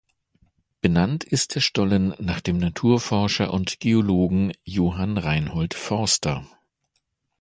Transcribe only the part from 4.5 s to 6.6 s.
Johann Reinhold Forster.